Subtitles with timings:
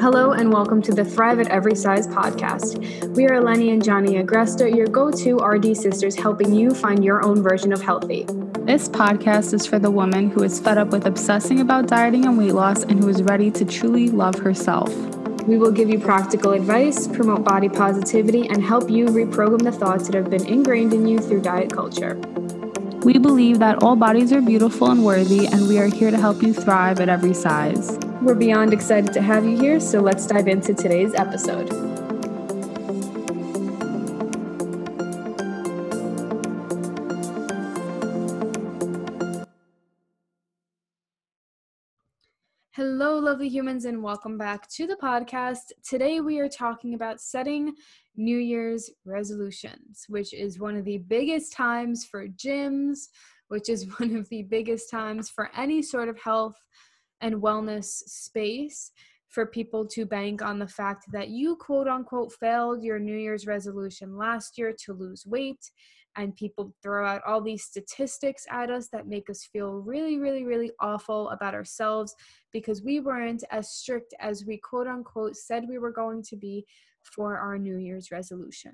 [0.00, 3.16] Hello and welcome to the Thrive at Every Size podcast.
[3.16, 7.24] We are Lenny and Johnny Agresta, your go to RD sisters, helping you find your
[7.24, 8.24] own version of healthy.
[8.60, 12.38] This podcast is for the woman who is fed up with obsessing about dieting and
[12.38, 14.94] weight loss and who is ready to truly love herself.
[15.48, 20.06] We will give you practical advice, promote body positivity, and help you reprogram the thoughts
[20.06, 22.14] that have been ingrained in you through diet culture.
[23.02, 26.40] We believe that all bodies are beautiful and worthy, and we are here to help
[26.40, 27.98] you thrive at every size.
[28.20, 31.68] We're beyond excited to have you here, so let's dive into today's episode.
[42.72, 45.70] Hello, lovely humans, and welcome back to the podcast.
[45.88, 47.72] Today, we are talking about setting
[48.16, 53.10] New Year's resolutions, which is one of the biggest times for gyms,
[53.46, 56.56] which is one of the biggest times for any sort of health
[57.20, 58.92] and wellness space
[59.28, 63.46] for people to bank on the fact that you quote unquote failed your New Year's
[63.46, 65.70] resolution last year to lose weight.
[66.16, 70.44] And people throw out all these statistics at us that make us feel really, really,
[70.44, 72.16] really awful about ourselves
[72.52, 76.66] because we weren't as strict as we quote unquote said we were going to be
[77.14, 78.72] for our New Year's resolution.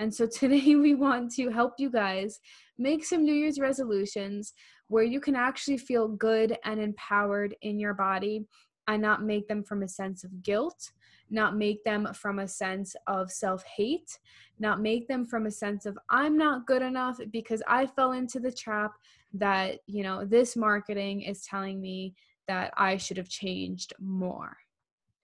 [0.00, 2.40] And so today we want to help you guys
[2.78, 4.52] make some New Year's resolutions
[4.88, 8.44] where you can actually feel good and empowered in your body
[8.88, 10.92] and not make them from a sense of guilt,
[11.30, 14.18] not make them from a sense of self hate,
[14.58, 18.40] not make them from a sense of I'm not good enough because I fell into
[18.40, 18.92] the trap
[19.32, 22.14] that, you know, this marketing is telling me
[22.46, 24.56] that I should have changed more.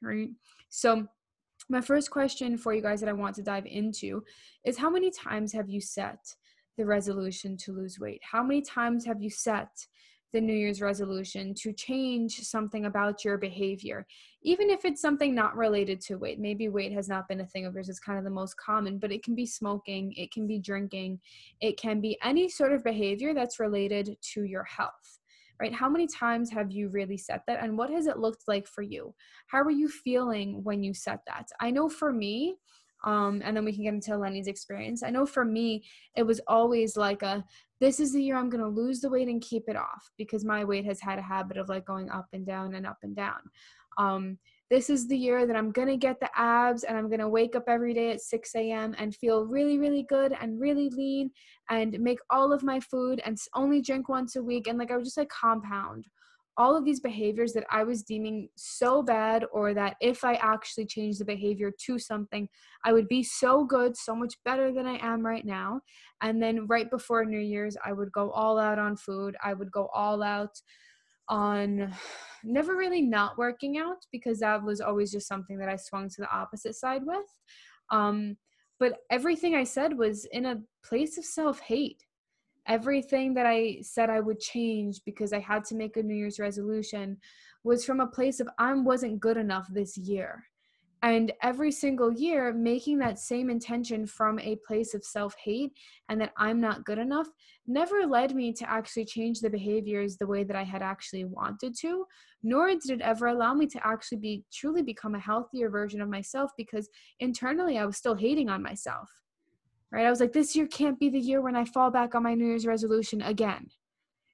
[0.03, 0.31] Right?
[0.71, 1.07] So,
[1.71, 4.25] my first question for you guys that I want to dive into
[4.65, 6.19] is how many times have you set
[6.77, 8.21] the resolution to lose weight?
[8.23, 9.69] How many times have you set
[10.33, 14.07] the New Year's resolution to change something about your behavior,
[14.43, 16.39] even if it's something not related to weight.
[16.39, 18.99] Maybe weight has not been a thing of yours, it's kind of the most common,
[18.99, 21.21] but it can be smoking, it can be drinking,
[21.61, 25.20] it can be any sort of behavior that's related to your health.
[25.61, 25.75] Right?
[25.75, 27.63] How many times have you really set that?
[27.63, 29.15] And what has it looked like for you?
[29.49, 31.49] How are you feeling when you set that?
[31.61, 32.57] I know for me,
[33.05, 35.03] um, and then we can get into Lenny's experience.
[35.03, 35.85] I know for me,
[36.17, 37.45] it was always like a
[37.81, 40.45] this is the year I'm going to lose the weight and keep it off because
[40.45, 43.17] my weight has had a habit of like going up and down and up and
[43.17, 43.41] down.
[43.97, 44.39] Um,
[44.71, 47.65] this is the year that I'm to get the abs and I'm to wake up
[47.67, 48.95] every day at 6 a.m.
[48.99, 51.31] and feel really, really good and really lean
[51.69, 54.69] and make all of my food and only drink once a week.
[54.69, 56.07] And like I would just like compound
[56.57, 60.85] all of these behaviors that I was deeming so bad, or that if I actually
[60.85, 62.49] changed the behavior to something,
[62.85, 65.81] I would be so good, so much better than I am right now.
[66.21, 69.37] And then right before New Year's, I would go all out on food.
[69.43, 70.61] I would go all out
[71.31, 71.95] on
[72.45, 76.21] never really not working out because that was always just something that I swung to
[76.21, 77.27] the opposite side with.
[77.91, 78.37] Um,
[78.79, 82.03] but everything I said was in a place of self hate
[82.67, 86.39] everything that I said I would change because I had to make a New Year's
[86.39, 87.19] resolution
[87.65, 90.45] was from a place of I wasn't good enough this year.
[91.03, 95.73] And every single year, making that same intention from a place of self hate
[96.09, 97.29] and that I'm not good enough
[97.67, 101.75] never led me to actually change the behaviors the way that I had actually wanted
[101.81, 102.05] to,
[102.43, 106.09] nor did it ever allow me to actually be truly become a healthier version of
[106.11, 109.09] myself because internally I was still hating on myself
[109.93, 110.07] right?
[110.07, 112.35] I was like, this year can't be the year when I fall back on my
[112.35, 113.69] New Year's resolution again,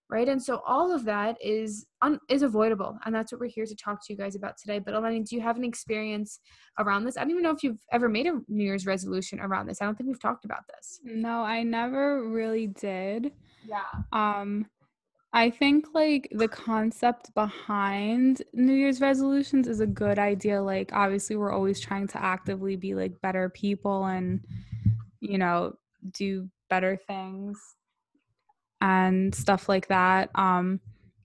[0.08, 0.28] right?
[0.28, 3.76] And so all of that is un- is avoidable, and that's what we're here to
[3.76, 4.78] talk to you guys about today.
[4.78, 6.40] But Eleni, do you have an experience
[6.78, 7.16] around this?
[7.16, 9.82] I don't even know if you've ever made a New Year's resolution around this.
[9.82, 11.00] I don't think we've talked about this.
[11.04, 13.32] No, I never really did.
[13.66, 13.82] Yeah.
[14.12, 14.66] Um.
[15.32, 20.62] I think like the concept behind New Year's resolutions is a good idea.
[20.62, 24.40] Like, obviously, we're always trying to actively be like better people and
[25.20, 25.74] you know,
[26.12, 27.58] do better things
[28.86, 30.30] and stuff like that.
[30.36, 30.80] Um,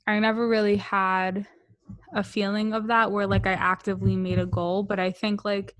[0.07, 1.45] I never really had
[2.15, 5.75] a feeling of that where like I actively made a goal, but I think like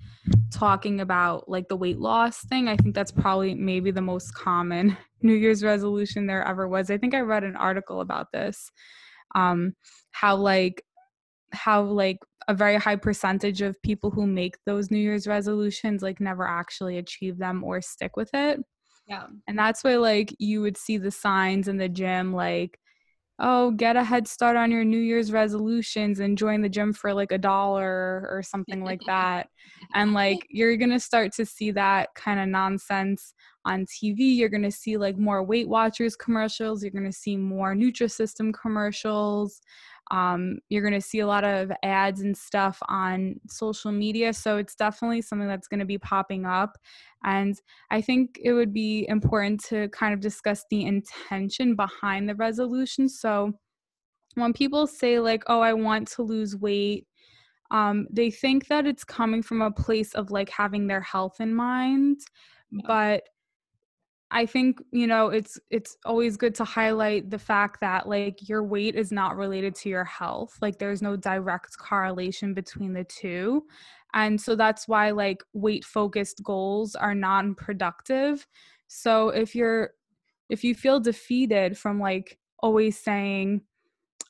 [0.51, 4.95] talking about like the weight loss thing, I think that's probably maybe the most common
[5.23, 6.91] New Year's resolution there ever was.
[6.91, 8.71] I think I read an article about this.
[9.33, 9.73] Um,
[10.11, 10.83] how like
[11.51, 16.19] how like a very high percentage of people who make those New Year's resolutions like
[16.19, 18.59] never actually achieve them or stick with it.
[19.11, 19.27] Yeah.
[19.45, 22.79] And that's why like you would see the signs in the gym like
[23.43, 27.11] oh, get a head start on your New Year's resolutions and join the gym for
[27.11, 29.49] like a dollar or something like that.
[29.95, 33.33] And like you're going to start to see that kind of nonsense
[33.65, 34.37] on TV.
[34.37, 36.83] You're going to see like more Weight Watchers commercials.
[36.83, 39.59] You're going to see more Nutrisystem commercials
[40.11, 44.33] Um, you're going to see a lot of ads and stuff on social media.
[44.33, 46.77] So it's definitely something that's going to be popping up.
[47.23, 47.55] And
[47.89, 53.07] I think it would be important to kind of discuss the intention behind the resolution.
[53.07, 53.53] So
[54.35, 57.07] when people say, like, oh, I want to lose weight,
[57.71, 61.55] um, they think that it's coming from a place of like having their health in
[61.55, 62.19] mind.
[62.85, 63.23] But
[64.31, 68.63] I think, you know, it's it's always good to highlight the fact that like your
[68.63, 70.57] weight is not related to your health.
[70.61, 73.65] Like there's no direct correlation between the two.
[74.13, 78.47] And so that's why like weight focused goals are non-productive.
[78.87, 79.91] So if you're
[80.49, 83.61] if you feel defeated from like always saying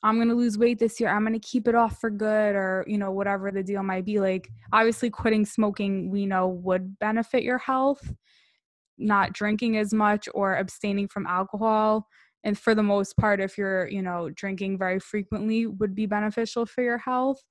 [0.04, 1.10] I'm going to lose weight this year.
[1.10, 4.04] I'm going to keep it off for good or, you know, whatever the deal might
[4.04, 4.18] be.
[4.18, 8.12] Like, obviously, quitting smoking, we know would benefit your health
[9.02, 12.06] not drinking as much or abstaining from alcohol.
[12.44, 16.66] And for the most part if you're you know drinking very frequently would be beneficial
[16.66, 17.42] for your health.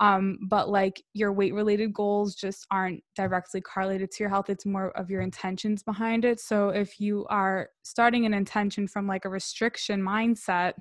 [0.00, 4.48] Um, but like your weight related goals just aren't directly correlated to your health.
[4.48, 6.40] It's more of your intentions behind it.
[6.40, 10.72] So if you are starting an intention from like a restriction mindset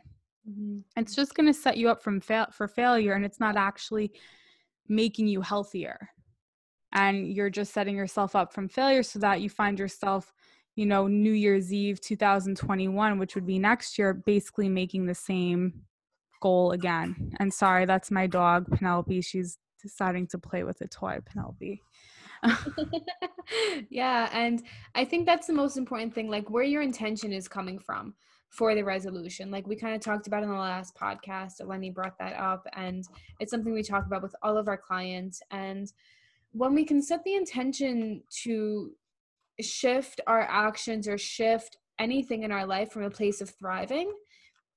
[0.49, 0.79] mm-hmm.
[0.97, 4.11] it's just going to set you up from fail for failure and it's not actually
[4.87, 6.09] making you healthier
[6.93, 10.33] and you're just setting yourself up from failure so that you find yourself
[10.75, 15.73] you know new year's eve 2021 which would be next year basically making the same
[16.39, 17.33] goal again.
[17.39, 19.21] And sorry that's my dog penelope.
[19.21, 21.81] She's deciding to play with a toy penelope.
[23.89, 24.61] Yeah and
[24.93, 28.13] i think that's the most important thing like where your intention is coming from
[28.49, 29.51] for the resolution.
[29.51, 33.03] Like we kind of talked about in the last podcast lenny brought that up and
[33.39, 35.91] it's something we talk about with all of our clients and
[36.51, 38.91] when we can set the intention to
[39.61, 44.11] shift our actions or shift anything in our life from a place of thriving,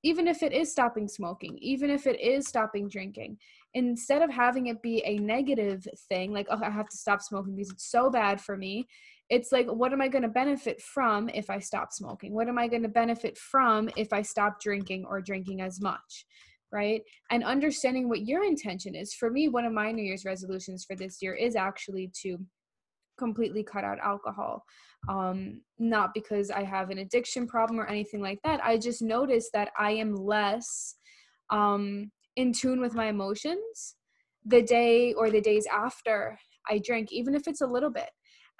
[0.02, 3.38] even if it is stopping smoking, even if it is stopping drinking,
[3.74, 7.54] instead of having it be a negative thing, like, oh, I have to stop smoking
[7.54, 8.88] because it's so bad for me,
[9.30, 12.34] it's like, what am I going to benefit from if I stop smoking?
[12.34, 16.26] What am I going to benefit from if I stop drinking or drinking as much?
[16.72, 17.02] Right?
[17.30, 19.14] And understanding what your intention is.
[19.14, 22.38] For me, one of my New Year's resolutions for this year is actually to
[23.19, 24.64] completely cut out alcohol.
[25.08, 28.64] Um, not because I have an addiction problem or anything like that.
[28.64, 30.96] I just noticed that I am less
[31.50, 33.96] um, in tune with my emotions
[34.44, 38.10] the day or the days after I drink, even if it's a little bit.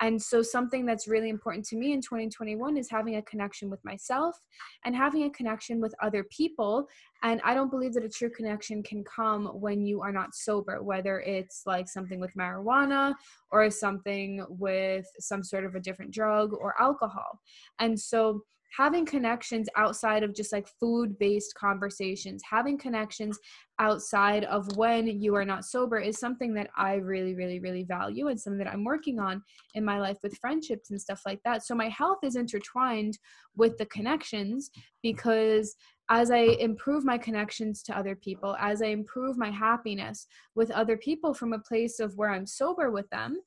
[0.03, 3.83] And so, something that's really important to me in 2021 is having a connection with
[3.85, 4.37] myself
[4.85, 6.89] and having a connection with other people.
[7.23, 10.83] And I don't believe that a true connection can come when you are not sober,
[10.83, 13.15] whether it's like something with marijuana
[13.53, 17.41] or something with some sort of a different drug or alcohol.
[17.79, 18.43] And so,
[18.77, 23.39] having connections outside of just like food based conversations, having connections
[23.79, 28.29] outside of when you are not sober is something that I really, really, really value
[28.29, 29.43] and something that I'm working on
[29.75, 31.65] in my life with friendships and stuff like that.
[31.65, 33.19] So my health is intertwined
[33.57, 34.71] with the connections
[35.03, 35.77] because
[36.09, 40.97] as I improve my connections to other people, as I improve my happiness with other
[40.97, 43.39] people from a place of where I'm sober with them,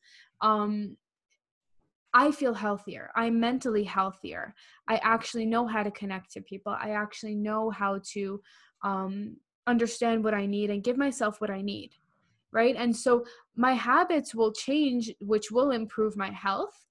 [0.42, 0.98] um,
[2.16, 3.12] I feel healthier.
[3.14, 4.56] I'm mentally healthier.
[4.88, 6.74] I actually know how to connect to people.
[6.82, 8.42] I actually know how to
[8.84, 9.36] um,
[9.68, 11.92] understand what I need and give myself what I need.
[12.54, 12.78] Right.
[12.78, 13.26] And so
[13.58, 16.86] my habits will change, which will improve my health,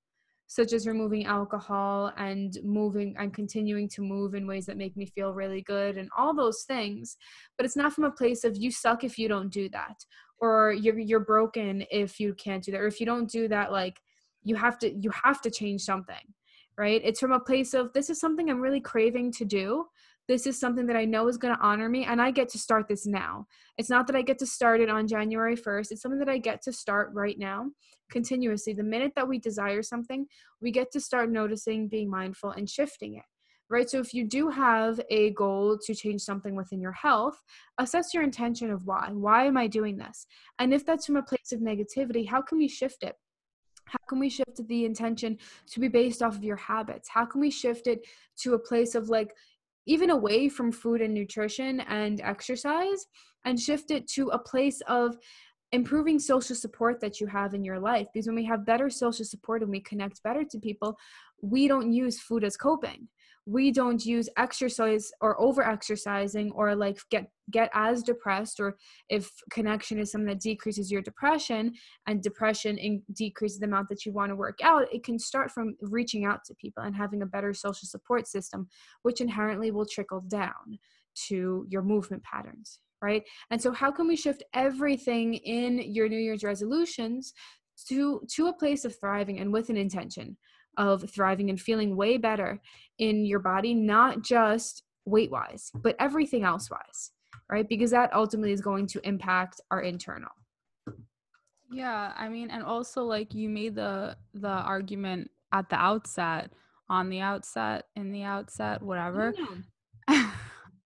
[0.46, 5.06] such as removing alcohol and moving and continuing to move in ways that make me
[5.06, 7.16] feel really good and all those things.
[7.56, 10.04] But it's not from a place of you suck if you don't do that
[10.38, 13.72] or you're you're broken if you can't do that or if you don't do that
[13.72, 14.00] like
[14.44, 16.34] you have to you have to change something
[16.76, 17.00] right?
[17.04, 19.86] It's from a place of this is something i'm really craving to do.
[20.26, 22.58] This is something that i know is going to honor me and i get to
[22.58, 23.46] start this now.
[23.78, 26.38] It's not that i get to start it on january 1st it's something that i
[26.38, 27.70] get to start right now
[28.10, 28.72] continuously.
[28.72, 30.26] The minute that we desire something
[30.60, 33.24] we get to start noticing being mindful and shifting it
[33.70, 33.88] right?
[33.88, 37.42] So if you do have a goal to change something within your health
[37.78, 39.10] assess your intention of why.
[39.12, 40.26] Why am i doing this?
[40.58, 43.16] And if that's from a place of negativity how can we shift it
[43.86, 45.38] how can we shift the intention
[45.70, 47.08] to be based off of your habits?
[47.08, 48.06] How can we shift it
[48.38, 49.34] to a place of like
[49.86, 53.06] even away from food and nutrition and exercise
[53.44, 55.16] and shift it to a place of
[55.72, 59.24] improving social support that you have in your life because when we have better social
[59.24, 60.96] support and we connect better to people
[61.42, 63.08] we don't use food as coping
[63.46, 68.76] we don't use exercise or over exercising or like get get as depressed or
[69.10, 71.70] if connection is something that decreases your depression
[72.06, 75.50] and depression in, decreases the amount that you want to work out it can start
[75.50, 78.66] from reaching out to people and having a better social support system
[79.02, 80.78] which inherently will trickle down
[81.14, 83.22] to your movement patterns right?
[83.50, 87.34] And so how can we shift everything in your New Year's resolutions
[87.88, 90.36] to to a place of thriving and with an intention
[90.76, 92.60] of thriving and feeling way better
[92.98, 97.10] in your body, not just weight wise, but everything else wise,
[97.50, 97.68] right?
[97.68, 100.30] Because that ultimately is going to impact our internal.
[101.70, 106.52] Yeah, I mean, and also like you made the the argument at the outset,
[106.88, 109.34] on the outset, in the outset, whatever.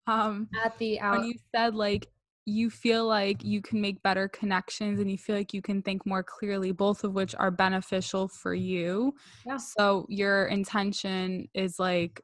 [0.06, 2.08] um at the out when you said like
[2.48, 6.06] you feel like you can make better connections and you feel like you can think
[6.06, 9.14] more clearly, both of which are beneficial for you.
[9.46, 9.58] Yeah.
[9.58, 12.22] So your intention is like,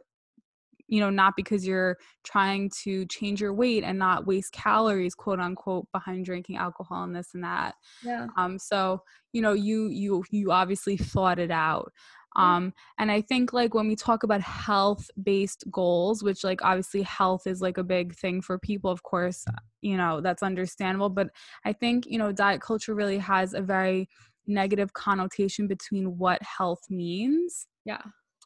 [0.86, 5.40] you know, not because you're trying to change your weight and not waste calories, quote
[5.40, 7.74] unquote, behind drinking alcohol and this and that.
[8.02, 8.28] Yeah.
[8.36, 9.02] Um, so
[9.32, 11.92] you know, you you you obviously thought it out.
[12.36, 17.02] Um, and I think like when we talk about health based goals, which like obviously
[17.02, 19.44] health is like a big thing for people, of course,
[19.82, 21.10] you know, that's understandable.
[21.10, 21.28] But
[21.64, 24.08] I think, you know, diet culture really has a very
[24.46, 27.66] negative connotation between what health means.
[27.84, 28.02] Yeah.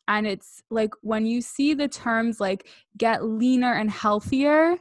[0.06, 4.76] And it's like when you see the terms like get leaner and healthier,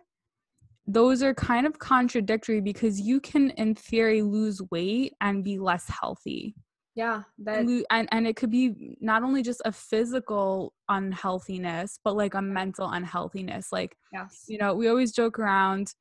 [0.85, 5.89] those are kind of contradictory because you can, in theory, lose weight and be less
[5.89, 6.55] healthy
[6.97, 12.15] yeah that and, and and it could be not only just a physical unhealthiness but
[12.15, 13.71] like a mental unhealthiness.
[13.71, 14.45] Like yes.
[14.47, 15.93] you know we always joke around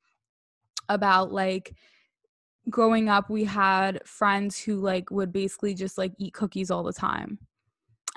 [0.89, 1.75] about like
[2.71, 6.95] growing up we had friends who like would basically just like eat cookies all the
[6.95, 7.39] time.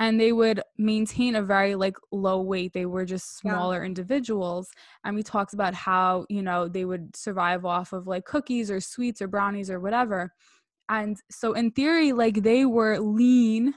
[0.01, 2.71] And they would maintain a very like low weight.
[2.71, 3.87] They were just smaller yeah.
[3.87, 4.71] individuals.
[5.03, 8.79] And we talked about how you know they would survive off of like cookies or
[8.79, 10.31] sweets or brownies or whatever
[10.89, 13.75] and so, in theory, like they were lean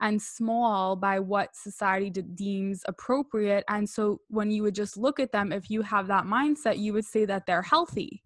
[0.00, 3.64] and small by what society de- deems appropriate.
[3.68, 6.92] And so, when you would just look at them, if you have that mindset, you
[6.92, 8.22] would say that they're healthy.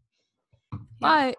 [0.72, 0.78] Yeah.
[1.00, 1.36] But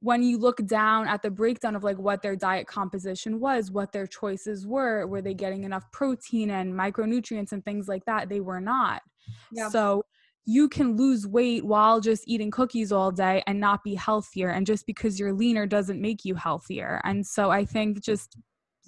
[0.00, 3.92] when you look down at the breakdown of like what their diet composition was, what
[3.92, 8.28] their choices were, were they getting enough protein and micronutrients and things like that?
[8.28, 9.02] They were not.
[9.52, 9.68] Yeah.
[9.68, 10.02] So
[10.46, 14.48] you can lose weight while just eating cookies all day and not be healthier.
[14.50, 17.00] And just because you're leaner doesn't make you healthier.
[17.04, 18.36] And so I think just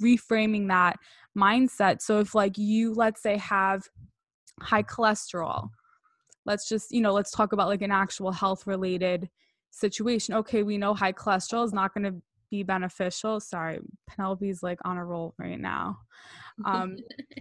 [0.03, 0.99] reframing that
[1.37, 2.01] mindset.
[2.01, 3.89] So if like you, let's say, have
[4.61, 5.71] high cholesterol,
[6.47, 9.29] let's just, you know, let's talk about like an actual health related
[9.71, 10.35] situation.
[10.35, 12.15] Okay, we know high cholesterol is not going to
[12.51, 13.41] be beneficial.
[13.41, 13.79] Sorry,
[14.11, 15.99] Penelope's like on a roll right now.
[16.65, 16.97] Um,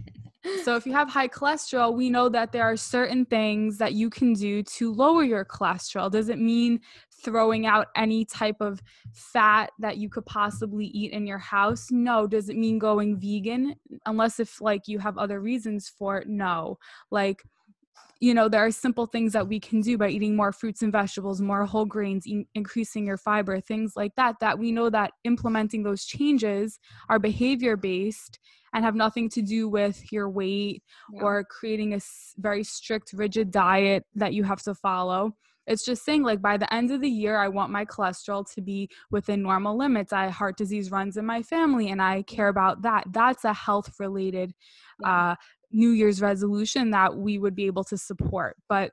[0.64, 4.10] so if you have high cholesterol, we know that there are certain things that you
[4.10, 6.12] can do to lower your cholesterol.
[6.12, 6.80] Does it mean
[7.24, 8.82] throwing out any type of
[9.14, 11.92] fat that you could possibly eat in your house?
[11.92, 12.26] No.
[12.26, 13.76] Does it mean going vegan?
[14.06, 16.80] Unless if like you have other reasons for it, no.
[17.12, 17.44] Like
[18.22, 20.94] you know there are simple things that we can do by eating more fruits and
[20.94, 25.12] vegetables more whole grains in- increasing your fiber things like that that we know that
[25.26, 28.40] implementing those changes are behavior based
[28.74, 31.22] and have nothing to do with your weight yeah.
[31.22, 32.00] or creating a
[32.38, 35.36] very strict rigid diet that you have to follow.
[35.68, 38.62] It's just saying like by the end of the year i want my cholesterol to
[38.62, 40.12] be within normal limits.
[40.12, 43.06] I heart disease runs in my family and i care about that.
[43.12, 44.54] That's a health related
[45.04, 45.36] uh,
[45.72, 48.92] new year's resolution that we would be able to support but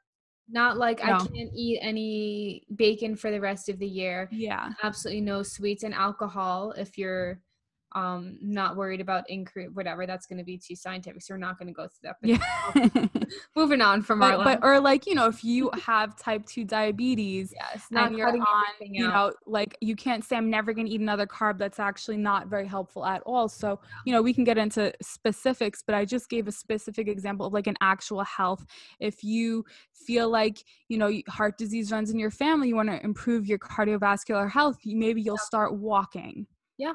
[0.50, 1.14] not like no.
[1.14, 4.28] I can't eat any bacon for the rest of the year.
[4.32, 4.70] Yeah.
[4.82, 7.40] Absolutely no sweets and alcohol if you're
[7.92, 11.58] um not worried about increase whatever that's going to be too scientific so we're not
[11.58, 13.24] going to go through that yeah.
[13.56, 16.64] moving on from but, our but or like you know if you have type 2
[16.64, 18.44] diabetes yes and you're on
[18.82, 19.12] you out.
[19.12, 22.48] know like you can't say i'm never going to eat another carb that's actually not
[22.48, 23.48] very helpful at all.
[23.48, 27.46] So you know we can get into specifics but i just gave a specific example
[27.46, 28.66] of like an actual health.
[29.00, 29.64] If you
[29.94, 33.58] feel like you know heart disease runs in your family you want to improve your
[33.58, 36.46] cardiovascular health maybe you'll start walking.
[36.76, 36.92] Yeah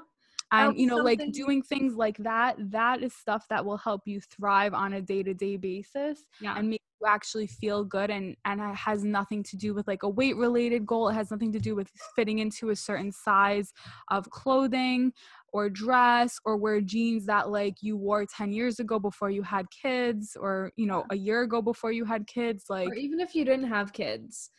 [0.53, 4.19] and you know like doing things like that that is stuff that will help you
[4.21, 6.55] thrive on a day-to-day basis yeah.
[6.57, 10.03] and make you actually feel good and and it has nothing to do with like
[10.03, 11.09] a weight related goal.
[11.09, 13.73] It has nothing to do with fitting into a certain size
[14.09, 15.11] of clothing
[15.51, 19.65] or dress or wear jeans that like you wore 10 years ago before you had
[19.69, 23.35] kids or you know a year ago before you had kids like or even if
[23.35, 24.49] you didn't have kids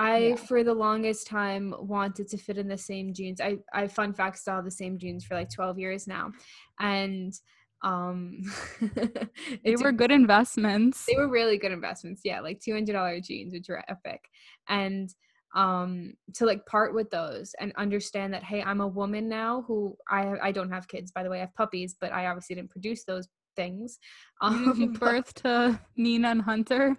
[0.00, 0.34] I yeah.
[0.36, 3.38] for the longest time wanted to fit in the same jeans.
[3.38, 6.30] I I fun fact saw the same jeans for like 12 years now.
[6.78, 7.34] And
[7.82, 8.40] um
[9.64, 11.04] they were good investments.
[11.04, 12.22] They were really good investments.
[12.24, 14.24] Yeah, like $200 jeans which were epic.
[14.68, 15.14] And
[15.54, 19.98] um to like part with those and understand that hey, I'm a woman now who
[20.08, 21.38] I I don't have kids by the way.
[21.38, 23.98] I have puppies, but I obviously didn't produce those things.
[24.42, 26.96] Um, birth to Nina and Hunter.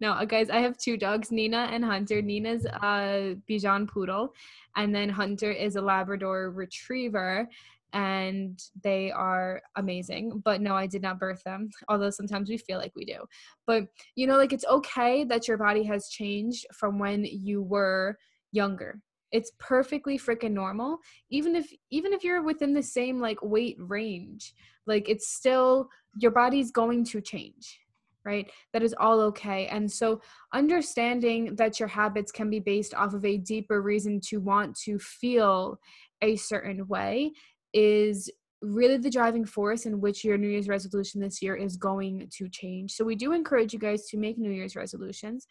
[0.00, 2.22] No, uh, guys, I have two dogs, Nina and Hunter.
[2.22, 4.34] Nina's a Bichon poodle,
[4.76, 7.48] and then Hunter is a Labrador retriever
[7.94, 10.42] and they are amazing.
[10.44, 13.24] But no, I did not birth them, although sometimes we feel like we do.
[13.66, 13.84] But
[14.16, 18.18] you know, like it's okay that your body has changed from when you were
[18.52, 19.00] younger.
[19.30, 20.98] It's perfectly freaking normal.
[21.30, 24.54] Even if even if you're within the same like weight range,
[24.86, 25.88] like it's still
[26.18, 27.78] your body's going to change
[28.24, 28.50] right?
[28.72, 29.66] That is all okay.
[29.66, 30.20] And so,
[30.52, 34.98] understanding that your habits can be based off of a deeper reason to want to
[34.98, 35.78] feel
[36.22, 37.32] a certain way
[37.72, 38.30] is
[38.62, 42.48] really the driving force in which your New Year's resolution this year is going to
[42.48, 42.92] change.
[42.92, 45.46] So, we do encourage you guys to make New Year's resolutions,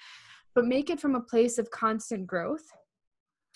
[0.56, 2.66] but make it from a place of constant growth,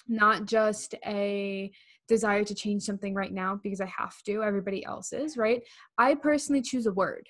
[0.08, 1.72] not just a
[2.08, 5.62] desire to change something right now because I have to, everybody else is, right?
[5.98, 7.28] I personally choose a word.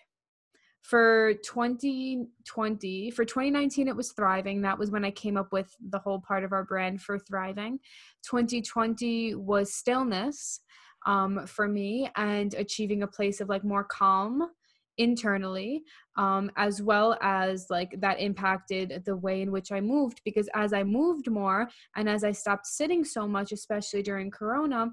[0.87, 4.61] For 2020, for 2019, it was thriving.
[4.61, 7.79] That was when I came up with the whole part of our brand for thriving.
[8.23, 10.61] 2020 was stillness
[11.05, 14.49] um, for me and achieving a place of like more calm
[14.97, 15.83] internally
[16.15, 20.73] um, as well as like that impacted the way in which i moved because as
[20.73, 24.89] i moved more and as i stopped sitting so much especially during corona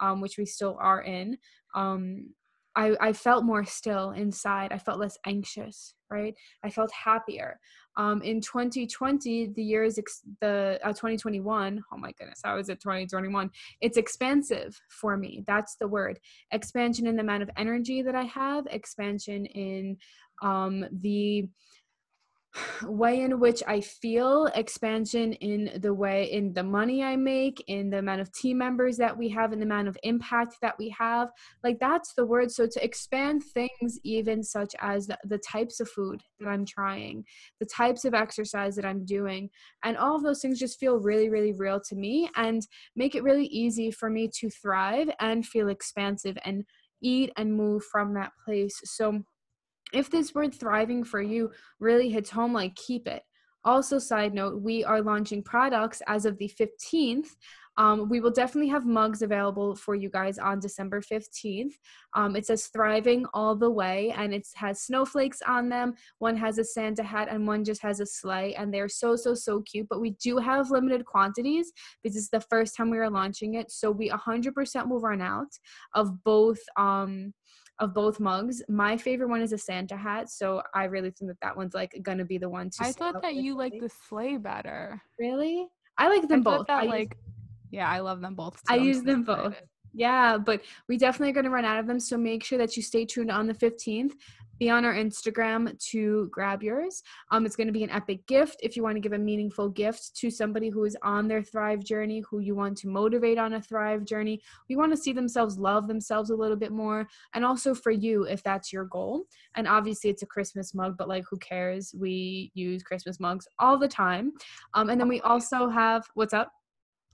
[0.00, 1.36] um, which we still are in
[1.74, 2.28] um,
[2.78, 4.72] I, I felt more still inside.
[4.72, 6.32] I felt less anxious, right?
[6.62, 7.58] I felt happier.
[7.96, 11.82] Um, in 2020, the year is ex- the uh, 2021.
[11.92, 13.50] Oh my goodness, how is it 2021?
[13.80, 15.42] It's expansive for me.
[15.44, 16.20] That's the word.
[16.52, 18.68] Expansion in the amount of energy that I have.
[18.70, 19.96] Expansion in
[20.40, 21.48] um, the
[22.82, 27.90] way in which I feel, expansion in the way in the money I make, in
[27.90, 30.88] the amount of team members that we have, in the amount of impact that we
[30.98, 31.28] have.
[31.62, 32.50] Like that's the word.
[32.50, 37.24] So to expand things, even such as the, types of food that I'm trying,
[37.60, 39.50] the types of exercise that I'm doing,
[39.84, 42.66] and all of those things just feel really, really real to me and
[42.96, 46.64] make it really easy for me to thrive and feel expansive and
[47.00, 48.78] eat and move from that place.
[48.84, 49.22] So
[49.92, 53.22] if this word thriving for you really hits home, like keep it.
[53.64, 57.36] Also, side note, we are launching products as of the 15th.
[57.78, 61.72] Um, we will definitely have mugs available for you guys on December 15th.
[62.14, 65.94] Um, it says thriving all the way and it has snowflakes on them.
[66.18, 68.54] One has a Santa hat and one just has a sleigh.
[68.56, 69.86] And they're so, so, so cute.
[69.88, 73.70] But we do have limited quantities because it's the first time we are launching it.
[73.70, 75.52] So we 100% will run out
[75.94, 76.58] of both.
[76.76, 77.32] Um,
[77.80, 78.60] of both mugs.
[78.68, 81.96] My favorite one is a Santa hat, so I really think that that one's like
[82.02, 82.84] gonna be the one to.
[82.84, 85.00] I thought that you like the sleigh better.
[85.16, 85.68] Really?
[85.96, 86.66] I like them I both.
[86.66, 87.16] That, I like,
[87.70, 88.54] yeah, I love them both.
[88.54, 88.74] Too.
[88.74, 89.42] I I'm use so them excited.
[89.42, 89.62] both.
[89.94, 91.98] Yeah, but we definitely are going to run out of them.
[91.98, 94.12] So make sure that you stay tuned on the 15th
[94.58, 97.02] be on our Instagram to grab yours.
[97.30, 99.68] Um, it's going to be an epic gift if you want to give a meaningful
[99.68, 103.54] gift to somebody who is on their Thrive journey, who you want to motivate on
[103.54, 104.40] a Thrive journey.
[104.68, 107.08] We want to see themselves love themselves a little bit more.
[107.34, 109.24] And also for you, if that's your goal.
[109.54, 111.94] And obviously, it's a Christmas mug, but like, who cares?
[111.96, 114.32] We use Christmas mugs all the time.
[114.74, 116.52] Um, and then we also have, what's up?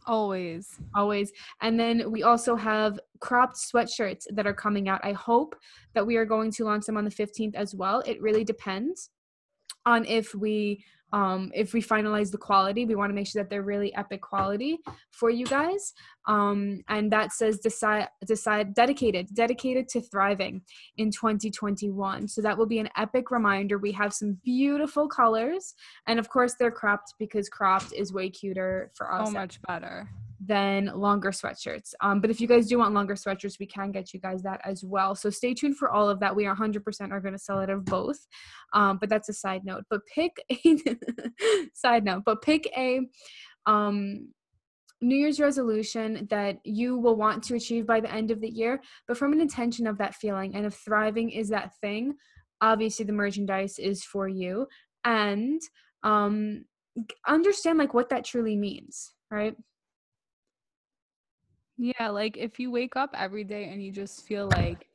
[0.07, 0.79] Always.
[0.95, 1.33] Always.
[1.63, 5.01] And then we also have cropped sweatshirts that are coming out.
[5.03, 5.57] I hope
[5.95, 8.03] that we are going to launch them on the 15th as well.
[8.07, 9.11] It really depends
[9.87, 13.49] on if we um, if we finalize the quality we want to make sure that
[13.49, 14.79] they're really epic quality
[15.13, 15.95] for you guys.
[16.27, 20.63] Um, and that says decide decide dedicated dedicated to thriving
[20.97, 23.79] in 2021 so that will be an epic reminder.
[23.79, 25.75] We have some beautiful colors.
[26.09, 29.29] And of course they're cropped because cropped is way cuter for us.
[29.29, 30.09] So much better
[30.47, 31.95] than longer sweatshirts.
[32.01, 34.61] Um, but if you guys do want longer sweatshirts, we can get you guys that
[34.65, 35.15] as well.
[35.15, 36.35] So stay tuned for all of that.
[36.35, 38.19] We are 100% are going to sell it of both.
[38.73, 39.85] Um, but that's a side note.
[39.89, 40.77] But pick a
[41.75, 42.23] side note.
[42.25, 43.01] But pick a
[43.67, 44.29] um,
[45.01, 48.81] New Year's resolution that you will want to achieve by the end of the year,
[49.07, 50.55] but from an intention of that feeling.
[50.55, 52.15] And if thriving is that thing,
[52.61, 54.67] obviously the merchandise is for you.
[55.05, 55.61] And
[56.03, 56.65] um,
[57.27, 59.55] understand like what that truly means, right?
[61.77, 64.87] Yeah, like if you wake up every day and you just feel like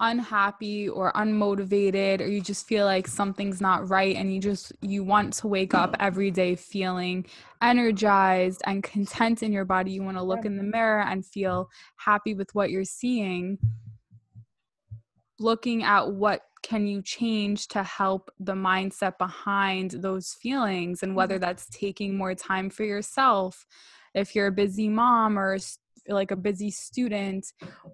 [0.00, 5.04] unhappy or unmotivated or you just feel like something's not right and you just you
[5.04, 7.24] want to wake up every day feeling
[7.62, 11.68] energized and content in your body, you want to look in the mirror and feel
[11.96, 13.58] happy with what you're seeing.
[15.38, 21.34] Looking at what can you change to help the mindset behind those feelings and whether
[21.34, 21.42] mm-hmm.
[21.42, 23.66] that's taking more time for yourself
[24.14, 25.58] if you're a busy mom or
[26.08, 27.46] like a busy student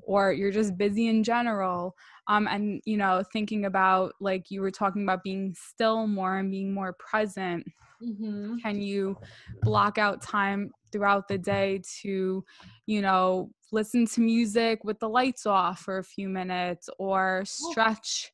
[0.03, 1.94] or you're just busy in general
[2.29, 6.51] um and you know thinking about like you were talking about being still more and
[6.51, 7.64] being more present
[8.03, 8.57] mm-hmm.
[8.59, 9.16] can you
[9.62, 12.44] block out time throughout the day to
[12.87, 18.33] you know listen to music with the lights off for a few minutes or stretch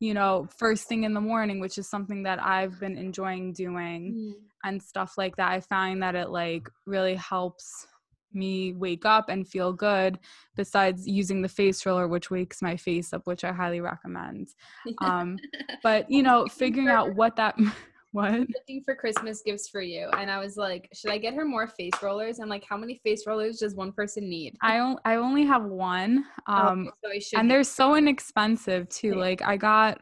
[0.00, 4.12] you know first thing in the morning which is something that i've been enjoying doing
[4.12, 4.32] mm.
[4.64, 7.86] and stuff like that i find that it like really helps
[8.34, 10.18] me wake up and feel good
[10.56, 14.48] besides using the face roller which wakes my face up which i highly recommend.
[15.00, 15.38] Um
[15.82, 17.56] but you know figuring out what that
[18.12, 18.32] what?
[18.32, 21.66] Looking for christmas gifts for you and i was like should i get her more
[21.66, 22.40] face rollers?
[22.40, 24.56] I'm like how many face rollers does one person need?
[24.60, 29.40] I, on- I only have one um oh, so and they're so inexpensive too like
[29.42, 29.98] i got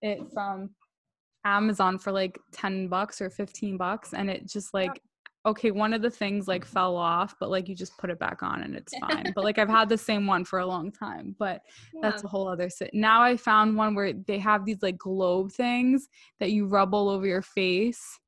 [0.00, 0.70] it from
[1.44, 5.00] amazon for like 10 bucks or 15 bucks and it just like
[5.44, 8.42] okay, one of the things like fell off, but like you just put it back
[8.42, 9.32] on and it's fine.
[9.34, 12.00] but like I've had the same one for a long time, but yeah.
[12.02, 12.90] that's a whole other sit.
[12.94, 17.08] Now I found one where they have these like globe things that you rub all
[17.08, 18.20] over your face.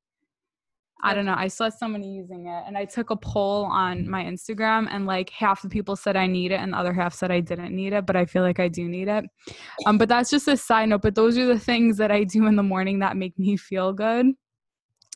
[1.03, 1.35] I don't know.
[1.37, 5.29] I saw somebody using it and I took a poll on my Instagram and like
[5.29, 7.93] half the people said I need it and the other half said I didn't need
[7.93, 9.25] it, but I feel like I do need it.
[9.87, 11.03] Um, but that's just a side note.
[11.03, 13.93] But those are the things that I do in the morning that make me feel
[13.93, 14.29] good.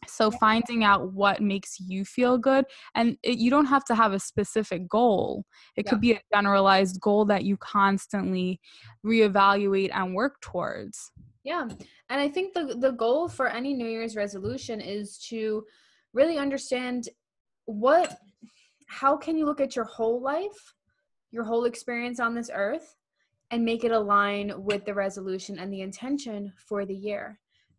[0.06, 4.12] So finding out what makes you feel good, and it, you don't have to have
[4.12, 5.44] a specific goal.
[5.76, 5.90] It yeah.
[5.90, 8.61] could be a generalized goal that you constantly
[9.04, 11.11] reevaluate and work towards.
[11.44, 11.62] Yeah,
[12.11, 15.64] and I think the the goal for any New Year's resolution is to
[16.12, 17.08] really understand
[17.64, 18.16] what,
[18.87, 20.74] how can you look at your whole life,
[21.30, 22.96] your whole experience on this earth,
[23.50, 27.38] and make it align with the resolution and the intention for the year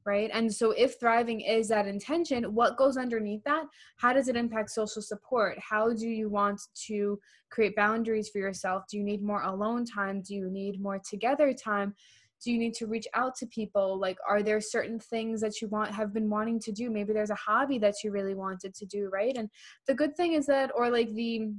[0.09, 0.31] right?
[0.33, 3.65] And so if thriving is that intention, what goes underneath that?
[3.97, 5.59] How does it impact social support?
[5.59, 7.19] How do you want to
[7.51, 8.85] create boundaries for yourself?
[8.89, 10.23] Do you need more alone time?
[10.27, 11.93] Do you need more together time?
[12.41, 15.67] do you need to reach out to people like are there certain things that you
[15.67, 18.85] want have been wanting to do maybe there's a hobby that you really wanted to
[18.85, 19.49] do right and
[19.87, 21.49] the good thing is that or like the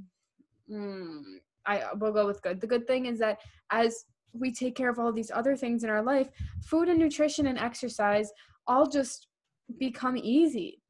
[0.71, 1.21] mm,
[1.67, 3.37] i will go with good the good thing is that
[3.69, 6.29] as we take care of all these other things in our life,
[6.63, 8.31] food and nutrition and exercise
[8.67, 9.27] all just
[9.79, 10.81] become easy.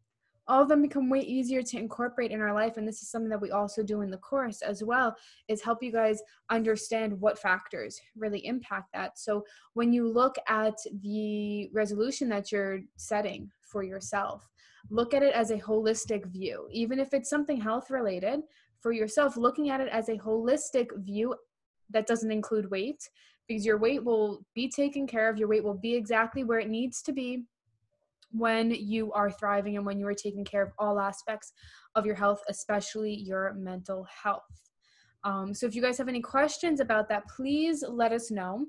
[0.47, 2.77] All of them become way easier to incorporate in our life.
[2.77, 5.15] And this is something that we also do in the course as well,
[5.47, 9.17] is help you guys understand what factors really impact that.
[9.17, 14.49] So when you look at the resolution that you're setting for yourself,
[14.89, 16.67] look at it as a holistic view.
[16.71, 18.41] Even if it's something health related,
[18.81, 21.35] for yourself, looking at it as a holistic view
[21.91, 23.09] that doesn't include weight
[23.51, 25.37] because your weight will be taken care of.
[25.37, 27.43] Your weight will be exactly where it needs to be
[28.31, 31.51] when you are thriving and when you are taking care of all aspects
[31.95, 34.69] of your health, especially your mental health.
[35.25, 38.65] Um, so if you guys have any questions about that, please let us know.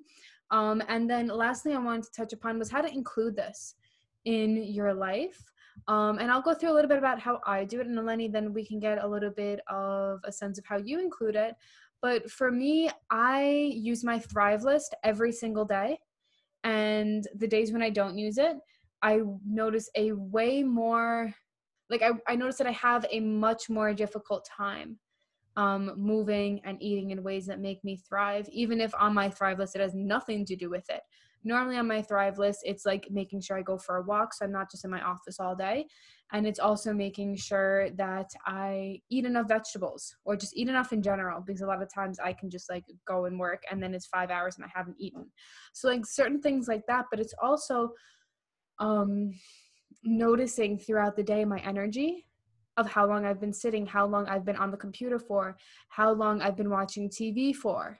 [0.50, 3.76] Um, and then lastly, I wanted to touch upon was how to include this
[4.24, 5.40] in your life.
[5.88, 8.30] Um, and I'll go through a little bit about how I do it, and Eleni,
[8.30, 11.54] then we can get a little bit of a sense of how you include it.
[12.02, 15.98] But for me, I use my Thrive list every single day.
[16.64, 18.56] And the days when I don't use it,
[19.02, 21.32] I notice a way more,
[21.88, 24.98] like, I, I notice that I have a much more difficult time
[25.56, 29.58] um, moving and eating in ways that make me thrive, even if on my Thrive
[29.58, 31.02] list it has nothing to do with it
[31.44, 34.44] normally on my thrive list it's like making sure i go for a walk so
[34.44, 35.86] i'm not just in my office all day.
[36.34, 41.02] And it's also making sure that i eat enough vegetables or just eat enough in
[41.02, 43.94] general because a lot of times i can just like go and work and then
[43.94, 45.26] it's five hours and i haven't eaten.
[45.72, 47.90] So like certain things like that but it's also
[48.78, 49.32] um
[50.04, 52.26] noticing throughout the day my energy
[52.76, 55.56] of how long I've been sitting, how long I've been on the computer for,
[55.88, 57.98] how long I've been watching TV for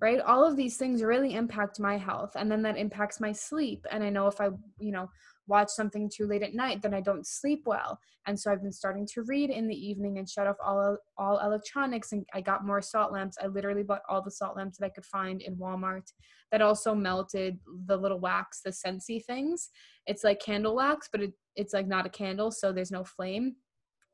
[0.00, 0.20] right?
[0.20, 4.04] All of these things really impact my health and then that impacts my sleep and
[4.04, 5.08] i know if i you know
[5.48, 7.98] watch something too late at night then i don't sleep well.
[8.26, 11.38] And so i've been starting to read in the evening and shut off all all
[11.38, 13.38] electronics and i got more salt lamps.
[13.42, 16.12] I literally bought all the salt lamps that i could find in walmart
[16.52, 19.70] that also melted the little wax the scentsy things.
[20.06, 23.56] It's like candle wax but it, it's like not a candle so there's no flame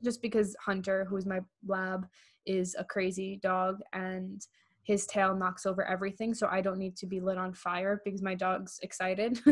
[0.05, 2.07] just because hunter who is my lab
[2.45, 4.47] is a crazy dog and
[4.83, 8.23] his tail knocks over everything so i don't need to be lit on fire because
[8.23, 9.39] my dog's excited.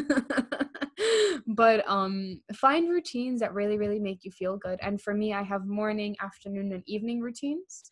[1.47, 4.79] But um find routines that really really make you feel good.
[4.83, 7.83] And for me i have morning afternoon and evening routines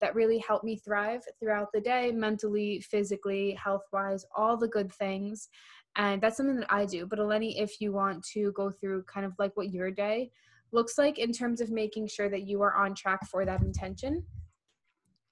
[0.00, 4.92] that really help me thrive throughout the day mentally physically health wise all the good
[4.92, 5.48] things.
[5.96, 7.06] And that's something that i do.
[7.06, 10.30] But eleni if you want to go through kind of like what your day
[10.72, 14.22] looks like in terms of making sure that you are on track for that intention.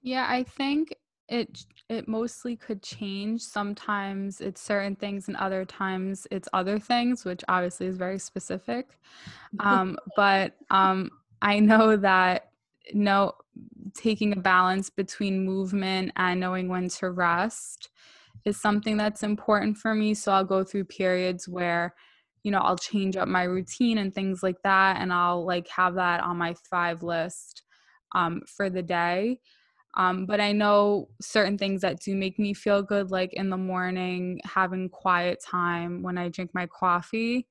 [0.03, 0.95] Yeah, I think
[1.29, 3.43] it it mostly could change.
[3.43, 8.99] Sometimes it's certain things and other times it's other things, which obviously is very specific.
[9.61, 11.11] Um, but um,
[11.43, 12.51] I know that
[12.93, 13.35] no
[13.95, 17.91] taking a balance between movement and knowing when to rest
[18.45, 20.15] is something that's important for me.
[20.15, 21.95] So I'll go through periods where,
[22.43, 24.99] you know, I'll change up my routine and things like that.
[25.01, 27.63] And I'll like have that on my Thrive list
[28.15, 29.41] um, for the day.
[29.97, 33.57] Um, but I know certain things that do make me feel good, like in the
[33.57, 37.47] morning, having quiet time when I drink my coffee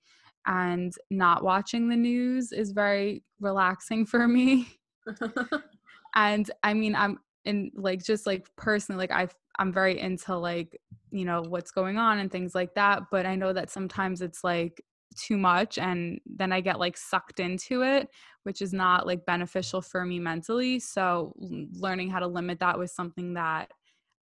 [0.46, 4.68] and not watching the news is very relaxing for me.
[6.16, 9.28] and I mean, I'm in like just like personally, like I
[9.58, 10.80] I'm very into like
[11.12, 13.04] you know what's going on and things like that.
[13.10, 14.84] But I know that sometimes it's like
[15.16, 18.10] too much and then I get like sucked into it,
[18.44, 20.80] which is not like beneficial for me mentally.
[20.80, 23.72] So learning how to limit that was something that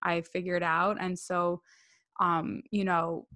[0.03, 0.97] I figured out.
[0.99, 1.61] And so,
[2.19, 3.27] um, you know,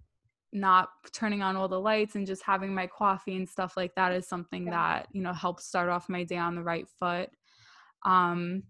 [0.53, 4.13] not turning on all the lights and just having my coffee and stuff like that
[4.13, 7.29] is something that, you know, helps start off my day on the right foot.
[8.05, 8.63] Um,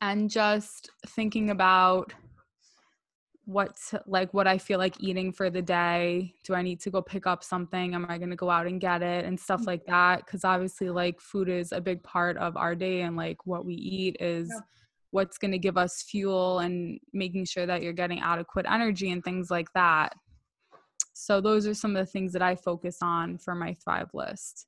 [0.00, 2.12] and just thinking about
[3.46, 6.34] what like what I feel like eating for the day.
[6.44, 7.94] Do I need to go pick up something?
[7.94, 9.92] Am I going to go out and get it and stuff like mm-hmm.
[9.92, 10.26] that?
[10.26, 13.74] Cuz obviously like food is a big part of our day and like what we
[13.74, 14.60] eat is yeah.
[15.12, 19.22] what's going to give us fuel and making sure that you're getting adequate energy and
[19.22, 20.16] things like that.
[21.12, 24.66] So those are some of the things that I focus on for my thrive list.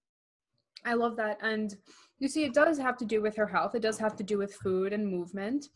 [0.84, 1.76] I love that and
[2.20, 3.74] you see it does have to do with her health.
[3.74, 5.66] It does have to do with food and movement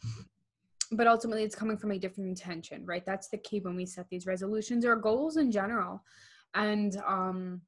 [0.92, 3.04] but ultimately it's coming from a different intention right?
[3.04, 6.02] That's the key when we set these resolutions or goals in general.
[6.54, 7.62] And um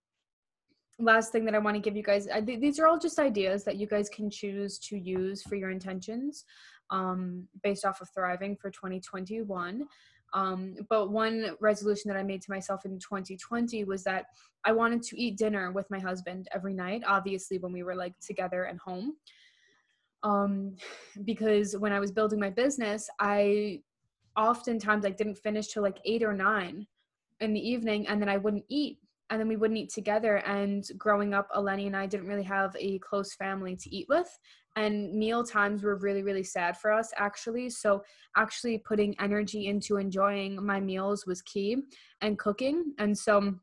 [1.01, 3.65] last thing that i want to give you guys I, these are all just ideas
[3.65, 6.45] that you guys can choose to use for your intentions
[6.91, 9.89] um based off of thriving for 2021
[10.35, 14.27] um, but one resolution that I made to myself in 2020 was that
[14.65, 18.19] I wanted to eat dinner with my husband every night, obviously, when we were like
[18.19, 19.15] together and home
[20.25, 20.75] um,
[21.25, 23.83] because when I was building my business, I
[24.37, 26.87] oftentimes I didn't finish till like eight or nine
[27.41, 28.99] in the evening, and then I wouldn't eat,
[29.31, 30.37] and then we wouldn't eat together.
[30.39, 34.29] And growing up, Eleni and I didn't really have a close family to eat with,
[34.77, 37.69] and meal times were really really sad for us actually.
[37.71, 38.03] So
[38.37, 41.77] actually putting energy into enjoying my meals was key,
[42.23, 43.55] and cooking, and so.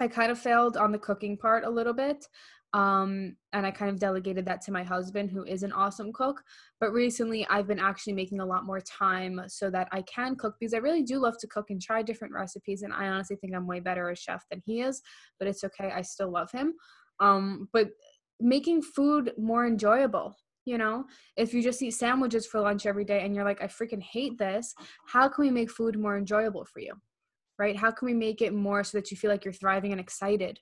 [0.00, 2.26] I kind of failed on the cooking part a little bit
[2.74, 6.42] um, and I kind of delegated that to my husband, who is an awesome cook.
[6.80, 10.54] But recently, I've been actually making a lot more time so that I can cook
[10.58, 12.82] because I really do love to cook and try different recipes.
[12.82, 15.02] And I honestly think I'm way better a chef than he is,
[15.38, 15.92] but it's okay.
[15.94, 16.74] I still love him.
[17.20, 17.90] Um, but
[18.40, 20.36] making food more enjoyable.
[20.64, 21.06] You know,
[21.36, 24.38] if you just eat sandwiches for lunch every day and you're like, I freaking hate
[24.38, 24.74] this,
[25.06, 26.94] how can we make food more enjoyable for you?
[27.58, 27.76] Right?
[27.76, 30.60] How can we make it more so that you feel like you're thriving and excited?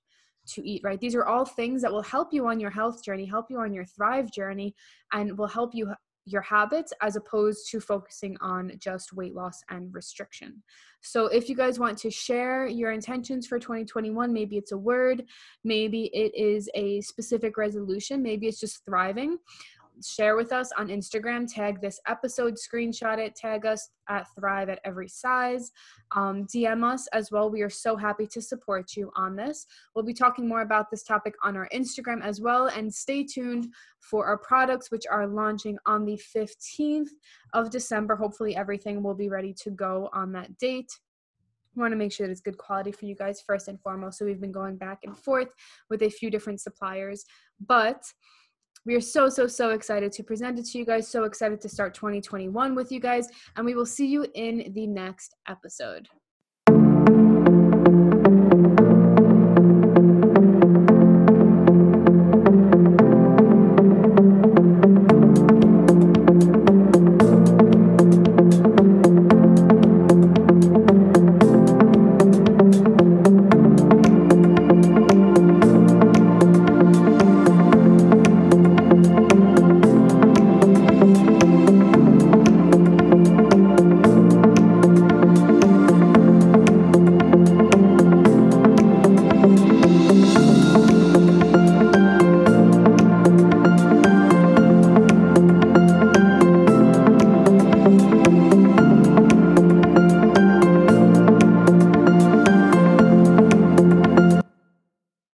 [0.50, 3.24] To eat right these are all things that will help you on your health journey
[3.24, 4.74] help you on your thrive journey
[5.12, 5.92] and will help you
[6.24, 10.62] your habits as opposed to focusing on just weight loss and restriction.
[11.02, 15.24] So, if you guys want to share your intentions for 2021, maybe it's a word,
[15.64, 19.38] maybe it is a specific resolution, maybe it's just thriving
[20.04, 24.80] share with us on Instagram, tag this episode, screenshot it, tag us at Thrive at
[24.84, 25.70] Every Size,
[26.14, 27.50] um, DM us as well.
[27.50, 29.66] We are so happy to support you on this.
[29.94, 32.66] We'll be talking more about this topic on our Instagram as well.
[32.68, 33.68] And stay tuned
[34.00, 37.10] for our products, which are launching on the 15th
[37.52, 38.16] of December.
[38.16, 40.90] Hopefully, everything will be ready to go on that date.
[41.76, 44.18] We want to make sure that it's good quality for you guys first and foremost.
[44.18, 45.54] So we've been going back and forth
[45.88, 47.24] with a few different suppliers,
[47.64, 48.02] but
[48.86, 51.08] we are so, so, so excited to present it to you guys.
[51.08, 53.28] So excited to start 2021 with you guys.
[53.56, 56.08] And we will see you in the next episode.